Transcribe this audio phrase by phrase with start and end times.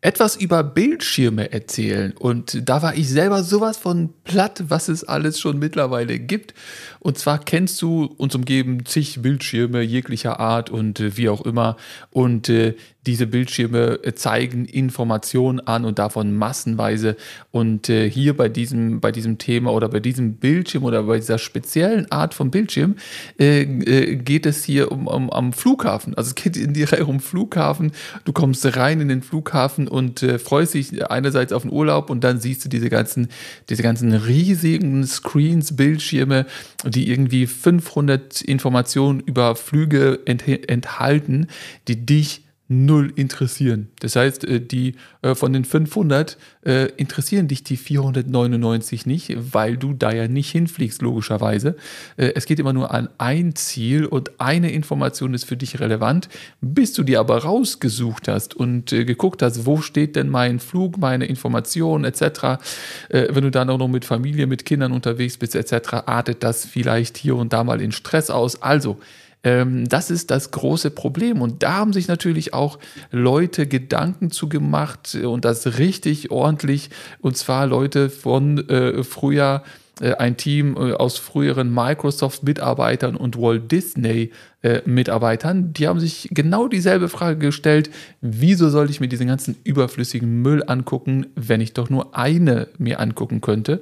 [0.00, 2.12] etwas über Bildschirme erzählen.
[2.16, 6.54] Und da war ich selber sowas von platt, was es alles schon mittlerweile gibt.
[7.00, 11.76] Und zwar kennst du uns umgeben zig Bildschirme jeglicher Art und äh, wie auch immer.
[12.10, 12.76] Und äh,
[13.08, 17.16] diese Bildschirme äh, zeigen Informationen an und davon massenweise.
[17.50, 21.38] Und äh, hier bei diesem, bei diesem Thema oder bei diesem Bildschirm oder bei dieser
[21.38, 22.96] speziellen Art von Bildschirm
[23.40, 26.14] äh, äh, geht es hier um, um am Flughafen.
[26.18, 27.92] Also es geht in die Reihe um Flughafen.
[28.26, 32.22] Du kommst rein in den Flughafen und äh, freust dich einerseits auf den Urlaub und
[32.22, 33.28] dann siehst du diese ganzen,
[33.70, 36.44] diese ganzen riesigen Screens, Bildschirme,
[36.84, 41.46] die irgendwie 500 Informationen über Flüge enthalten,
[41.88, 43.88] die dich null interessieren.
[44.00, 49.78] Das heißt, äh, die äh, von den 500 äh, interessieren dich die 499 nicht, weil
[49.78, 51.76] du da ja nicht hinfliegst, logischerweise.
[52.16, 56.28] es geht immer nur an ein Ziel und eine Information ist für dich relevant.
[56.60, 61.26] Bis du die aber rausgesucht hast und geguckt hast, wo steht denn mein Flug, meine
[61.26, 62.60] Information etc.,
[63.08, 67.16] wenn du dann auch noch mit Familie, mit Kindern unterwegs bist etc., artet das vielleicht
[67.16, 68.60] hier und da mal in Stress aus.
[68.62, 68.98] Also,
[69.42, 71.40] das ist das große Problem.
[71.42, 72.78] Und da haben sich natürlich auch
[73.10, 76.90] Leute Gedanken zu gemacht und das richtig ordentlich.
[77.20, 79.62] Und zwar Leute von äh, früher
[80.00, 87.08] ein Team äh, aus früheren Microsoft-Mitarbeitern und Walt Disney-Mitarbeitern, äh, die haben sich genau dieselbe
[87.08, 87.90] Frage gestellt,
[88.20, 93.00] wieso soll ich mir diesen ganzen überflüssigen Müll angucken, wenn ich doch nur eine mir
[93.00, 93.80] angucken könnte?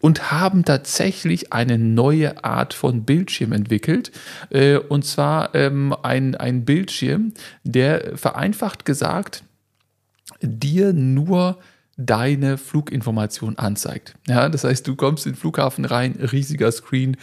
[0.00, 4.12] Und haben tatsächlich eine neue Art von Bildschirm entwickelt.
[4.88, 7.32] Und zwar ähm, ein, ein Bildschirm,
[7.64, 9.42] der vereinfacht gesagt
[10.40, 11.58] dir nur
[11.96, 14.14] deine Fluginformation anzeigt.
[14.28, 17.16] Ja, das heißt, du kommst in den Flughafen rein, riesiger Screen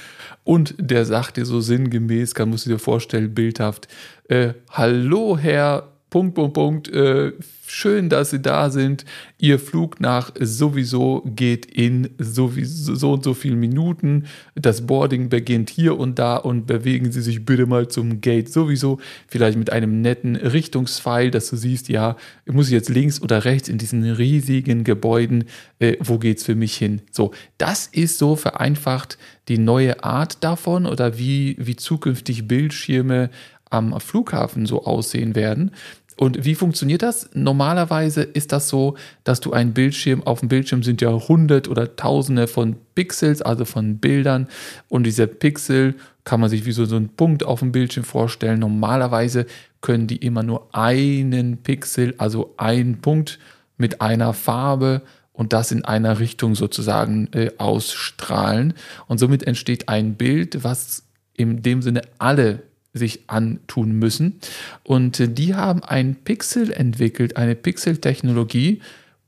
[0.43, 3.87] und der sagt dir so sinngemäß, kann musst du dir vorstellen, bildhaft,
[4.29, 6.89] äh, hallo Herr Punkt, Punkt, Punkt.
[6.89, 7.31] Äh,
[7.65, 9.03] schön, dass Sie da sind.
[9.39, 14.25] Ihr Flug nach sowieso geht in sowieso so und so vielen Minuten.
[14.53, 18.99] Das Boarding beginnt hier und da und bewegen Sie sich bitte mal zum Gate sowieso.
[19.27, 22.15] Vielleicht mit einem netten Richtungspfeil, dass du siehst, ja,
[22.45, 25.45] muss ich jetzt links oder rechts in diesen riesigen Gebäuden,
[25.79, 27.01] äh, wo geht's für mich hin?
[27.09, 33.31] So, das ist so vereinfacht die neue Art davon oder wie, wie zukünftig Bildschirme
[33.73, 35.71] am Flughafen so aussehen werden.
[36.17, 37.29] Und wie funktioniert das?
[37.33, 41.95] Normalerweise ist das so, dass du einen Bildschirm, auf dem Bildschirm sind ja hundert oder
[41.95, 44.47] tausende von Pixels, also von Bildern.
[44.89, 48.59] Und diese Pixel kann man sich wie so, so einen Punkt auf dem Bildschirm vorstellen.
[48.59, 49.45] Normalerweise
[49.81, 53.39] können die immer nur einen Pixel, also einen Punkt
[53.77, 55.01] mit einer Farbe
[55.33, 58.75] und das in einer Richtung sozusagen äh, ausstrahlen.
[59.07, 61.03] Und somit entsteht ein Bild, was
[61.33, 62.61] in dem Sinne alle
[62.93, 64.39] sich antun müssen.
[64.83, 68.81] Und äh, die haben ein Pixel entwickelt, eine Pixel-Technologie,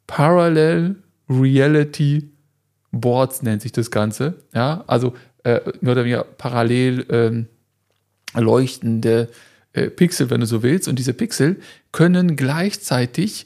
[0.08, 0.96] Parallel
[1.30, 2.30] Reality
[2.92, 4.36] Boards nennt sich das Ganze.
[4.54, 7.48] Ja, also äh, mehr oder weniger parallel ähm,
[8.34, 9.30] leuchtende
[9.74, 10.88] äh, Pixel, wenn du so willst.
[10.88, 11.58] Und diese Pixel
[11.92, 13.46] können gleichzeitig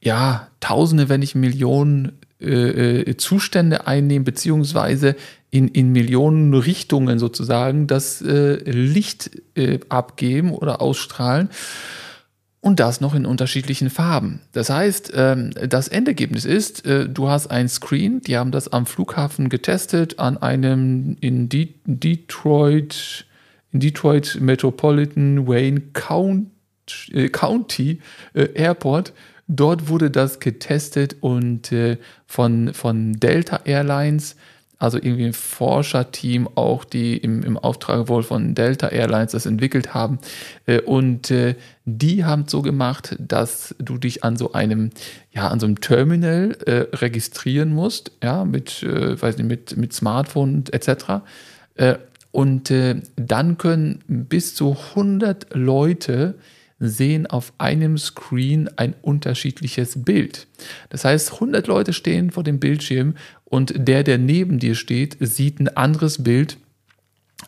[0.00, 5.16] ja Tausende, wenn nicht Millionen äh, äh, Zustände einnehmen, beziehungsweise
[5.50, 11.50] in, in Millionen Richtungen sozusagen das äh, Licht äh, abgeben oder ausstrahlen
[12.60, 14.40] und das noch in unterschiedlichen Farben.
[14.52, 18.86] Das heißt, ähm, das Endergebnis ist, äh, du hast ein Screen, die haben das am
[18.86, 23.26] Flughafen getestet, an einem in De Detroit,
[23.72, 25.82] in Detroit Metropolitan Wayne
[27.12, 28.00] äh, County
[28.32, 29.12] Airport
[29.48, 34.36] Dort wurde das getestet und äh, von, von Delta Airlines,
[34.78, 39.94] also irgendwie ein Forscherteam auch, die im, im Auftrag wohl von Delta Airlines das entwickelt
[39.94, 40.18] haben.
[40.66, 44.90] Äh, und äh, die haben so gemacht, dass du dich an so einem,
[45.32, 46.56] ja, an so einem Terminal
[46.92, 51.04] registrieren musst, ja, mit, weiß nicht, mit, mit Smartphone etc.
[52.30, 52.72] Und
[53.16, 56.36] dann können bis zu 100 Leute
[56.82, 60.48] sehen auf einem Screen ein unterschiedliches Bild.
[60.90, 63.14] Das heißt, 100 Leute stehen vor dem Bildschirm
[63.44, 66.58] und der, der neben dir steht, sieht ein anderes Bild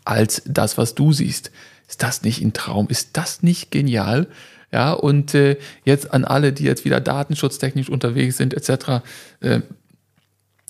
[0.05, 1.51] als das, was du siehst.
[1.89, 2.87] Ist das nicht ein Traum?
[2.89, 4.29] Ist das nicht genial?
[4.73, 9.03] Ja, und äh, jetzt an alle, die jetzt wieder datenschutztechnisch unterwegs sind, etc.,
[9.41, 9.61] äh,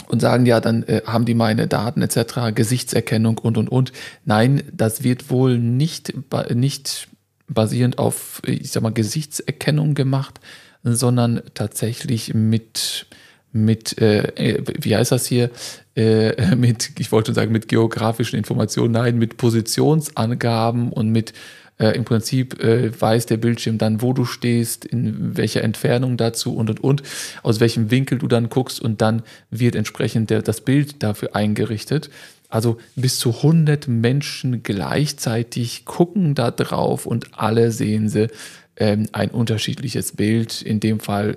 [0.08, 3.92] und sagen, ja, dann äh, haben die meine Daten etc., Gesichtserkennung und und und.
[4.24, 6.12] Nein, das wird wohl nicht,
[6.54, 7.08] nicht
[7.48, 10.40] basierend auf, ich sag mal, Gesichtserkennung gemacht,
[10.82, 13.06] sondern tatsächlich mit,
[13.52, 15.50] mit äh, wie heißt das hier,
[15.96, 21.32] äh, mit, ich wollte sagen, mit geografischen Informationen, nein, mit Positionsangaben und mit
[21.78, 26.54] äh, im Prinzip äh, weiß der Bildschirm dann, wo du stehst, in welcher Entfernung dazu
[26.54, 27.02] und und und,
[27.42, 32.10] aus welchem Winkel du dann guckst und dann wird entsprechend der, das Bild dafür eingerichtet.
[32.54, 38.28] Also bis zu 100 Menschen gleichzeitig gucken da drauf und alle sehen sie
[38.76, 41.36] ähm, ein unterschiedliches Bild, in dem Fall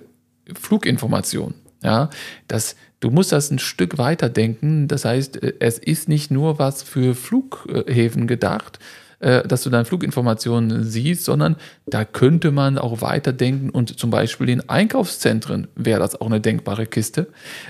[0.54, 1.56] Fluginformation.
[1.81, 2.12] Ja,
[2.48, 4.88] das, du musst das ein Stück weiter denken.
[4.88, 8.78] Das heißt, äh, es ist nicht nur was für Flughäfen gedacht,
[9.19, 11.56] äh, dass du dann Fluginformationen siehst, sondern
[11.88, 16.86] da könnte man auch weiterdenken und zum Beispiel in Einkaufszentren wäre das auch eine denkbare
[16.86, 17.25] Kiste,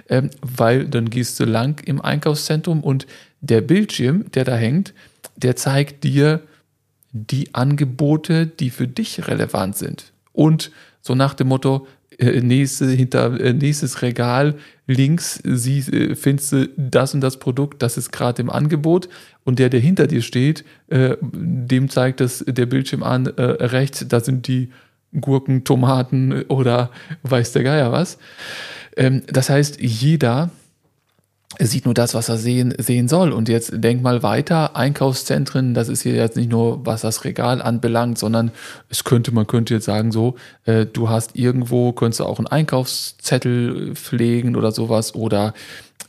[0.09, 3.07] ähm, weil dann gehst du lang im Einkaufszentrum und
[3.41, 4.93] der Bildschirm, der da hängt,
[5.35, 6.41] der zeigt dir
[7.11, 10.11] die Angebote, die für dich relevant sind.
[10.33, 11.87] Und so nach dem Motto,
[12.17, 14.55] äh, nächste, hinter äh, nächstes Regal
[14.87, 19.07] links sie, äh, findest du das und das Produkt, das ist gerade im Angebot
[19.43, 24.19] und der, der hinter dir steht, äh, dem zeigt das der Bildschirm an, rechts, da
[24.19, 24.71] sind die
[25.19, 26.91] Gurken, Tomaten oder
[27.23, 28.17] weiß der Geier was.
[28.95, 30.49] Ähm, das heißt, jeder
[31.55, 33.31] er sieht nur das, was er sehen, sehen soll.
[33.31, 37.61] Und jetzt denk mal weiter, Einkaufszentren, das ist hier jetzt nicht nur, was das Regal
[37.61, 38.51] anbelangt, sondern
[38.89, 40.35] es könnte, man könnte jetzt sagen so,
[40.65, 45.53] äh, du hast irgendwo, könntest du auch einen Einkaufszettel pflegen oder sowas oder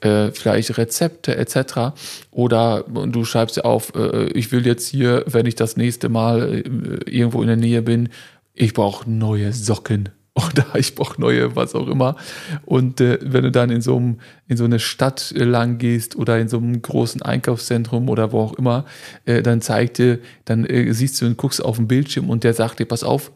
[0.00, 1.96] äh, vielleicht Rezepte etc.
[2.32, 6.52] Oder du schreibst ja auf, äh, ich will jetzt hier, wenn ich das nächste Mal
[6.52, 8.08] äh, irgendwo in der Nähe bin,
[8.54, 10.08] ich brauche neue Socken
[10.46, 12.16] oder ich brauche neue, was auch immer.
[12.64, 16.16] Und äh, wenn du dann in so, einem, in so eine Stadt äh, lang gehst
[16.16, 18.84] oder in so einem großen Einkaufszentrum oder wo auch immer,
[19.24, 22.54] äh, dann zeigt dir, dann äh, siehst du und guckst auf den Bildschirm und der
[22.54, 23.32] sagt dir, pass auf,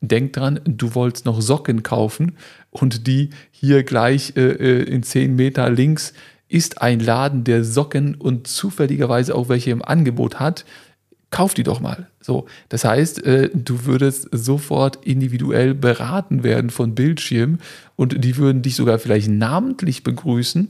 [0.00, 2.36] denk dran, du wolltest noch Socken kaufen
[2.70, 6.12] und die hier gleich äh, in 10 Meter links
[6.48, 10.64] ist ein Laden, der Socken und zufälligerweise auch welche im Angebot hat
[11.30, 12.08] kauf die doch mal.
[12.20, 17.58] So, das heißt, äh, du würdest sofort individuell beraten werden von Bildschirmen
[17.96, 20.68] und die würden dich sogar vielleicht namentlich begrüßen.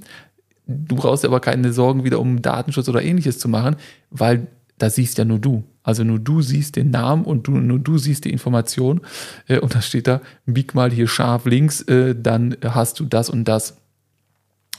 [0.66, 3.76] Du brauchst aber keine Sorgen wieder um Datenschutz oder ähnliches zu machen,
[4.10, 5.64] weil da siehst ja nur du.
[5.82, 9.00] Also nur du siehst den Namen und du, nur du siehst die Information.
[9.46, 13.30] Äh, und da steht da, bieg mal hier scharf links, äh, dann hast du das
[13.30, 13.76] und das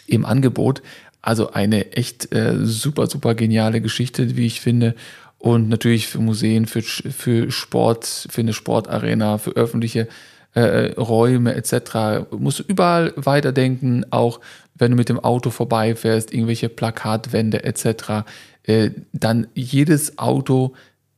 [0.07, 0.81] im Angebot.
[1.21, 2.29] Also eine echt
[2.61, 4.95] super, super geniale Geschichte, wie ich finde
[5.39, 10.07] und natürlich für Museen, für, für Sport, für eine Sportarena, für öffentliche
[10.53, 12.27] äh, Räume etc.
[12.37, 14.41] Musst du überall weiterdenken, auch
[14.75, 18.25] wenn du mit dem Auto vorbeifährst, irgendwelche Plakatwände etc.
[18.63, 20.73] Äh, dann jedes Auto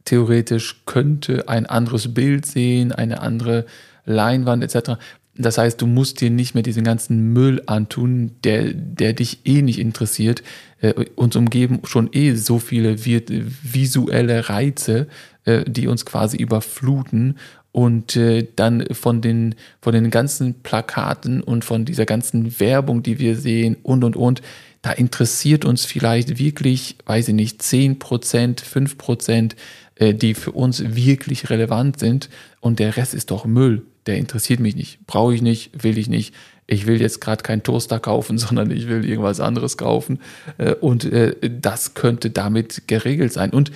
[0.06, 3.66] theoretisch könnte ein anderes Bild sehen, eine andere
[4.06, 5.00] Leinwand etc.
[5.38, 9.62] Das heißt, du musst dir nicht mehr diesen ganzen Müll antun, der, der dich eh
[9.62, 10.44] nicht interessiert.
[10.82, 15.08] Äh, uns umgeben schon eh so viele visuelle Reize,
[15.46, 17.38] äh, die uns quasi überfluten.
[17.72, 23.18] Und äh, dann von den, von den ganzen Plakaten und von dieser ganzen Werbung, die
[23.18, 24.42] wir sehen und, und, und,
[24.82, 29.56] da interessiert uns vielleicht wirklich, weiß ich nicht, 10 Prozent, 5 Prozent,
[30.00, 32.30] die für uns wirklich relevant sind.
[32.60, 36.10] Und der Rest ist doch Müll der interessiert mich nicht, brauche ich nicht, will ich
[36.10, 36.34] nicht.
[36.68, 40.20] Ich will jetzt gerade keinen Toaster kaufen, sondern ich will irgendwas anderes kaufen.
[40.58, 43.52] Äh, und äh, das könnte damit geregelt sein.
[43.52, 43.72] Und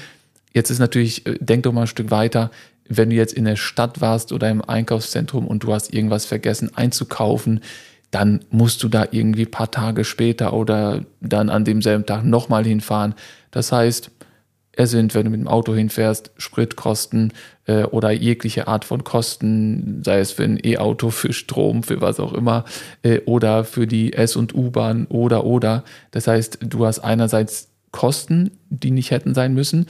[0.53, 2.51] jetzt ist natürlich, äh, denk doch mal ein Stück weiter,
[2.87, 6.71] wenn du jetzt in der Stadt warst oder im Einkaufszentrum und du hast irgendwas vergessen
[6.75, 7.61] einzukaufen,
[8.11, 12.63] dann musst du da irgendwie ein paar Tage später oder dann an demselben Tag nochmal
[12.63, 13.15] hinfahren.
[13.49, 14.11] Das heißt,
[14.75, 17.33] er sind, wenn du mit dem Auto hinfährst, Spritkosten
[17.65, 22.19] äh, oder jegliche Art von Kosten, sei es für ein E-Auto, für Strom, für was
[22.19, 22.65] auch immer,
[23.01, 25.83] äh, oder für die S- und U-Bahn oder oder.
[26.11, 29.87] Das heißt, du hast einerseits Kosten, die nicht hätten sein müssen.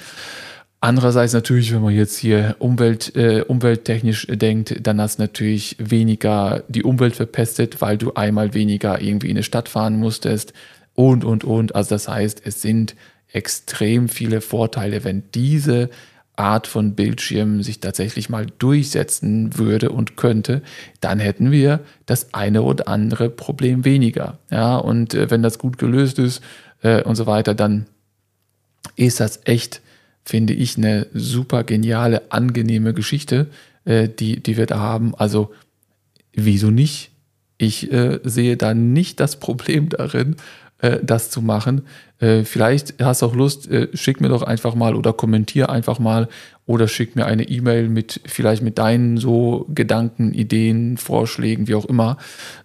[0.80, 6.64] Andererseits natürlich, wenn man jetzt hier Umwelt, äh, umwelttechnisch denkt, dann hast du natürlich weniger
[6.68, 10.54] die Umwelt verpestet, weil du einmal weniger irgendwie in eine Stadt fahren musstest
[10.94, 11.74] und, und, und.
[11.74, 12.96] Also das heißt, es sind
[13.36, 15.90] extrem viele Vorteile, wenn diese
[16.38, 20.62] Art von Bildschirm sich tatsächlich mal durchsetzen würde und könnte,
[21.02, 24.40] dann hätten wir das eine oder andere Problem weniger.
[24.50, 26.42] Ja, und äh, wenn das gut gelöst ist
[26.82, 27.86] äh, und so weiter, dann
[28.96, 29.82] ist das echt,
[30.24, 33.48] finde ich, eine super geniale, angenehme Geschichte,
[33.86, 35.16] äh, die, die wir da haben.
[35.16, 35.54] Also,
[36.34, 37.12] wieso nicht?
[37.58, 40.36] Ich äh, sehe da nicht das Problem darin,
[40.80, 41.84] äh, das zu machen.
[42.20, 46.00] Äh, vielleicht hast du auch Lust, äh, schick mir doch einfach mal oder kommentier einfach
[46.00, 46.28] mal
[46.66, 51.86] oder schick mir eine E-Mail mit vielleicht mit deinen so Gedanken, Ideen, Vorschlägen, wie auch
[51.86, 52.18] immer.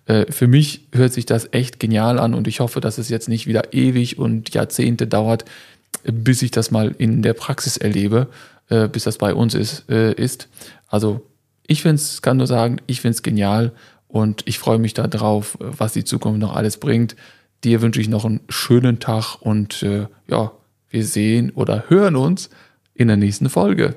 [0.06, 3.28] Äh, für mich hört sich das echt genial an und ich hoffe, dass es jetzt
[3.28, 5.44] nicht wieder ewig und Jahrzehnte dauert,
[6.04, 8.28] bis ich das mal in der Praxis erlebe,
[8.68, 9.88] äh, bis das bei uns ist.
[9.90, 10.48] Äh, ist.
[10.88, 11.26] Also
[11.66, 13.72] ich finde es, kann nur sagen, ich finde es genial
[14.08, 17.14] und ich freue mich darauf, was die Zukunft noch alles bringt.
[17.64, 20.52] Dir wünsche ich noch einen schönen Tag und äh, ja,
[20.88, 22.50] wir sehen oder hören uns
[22.94, 23.96] in der nächsten Folge.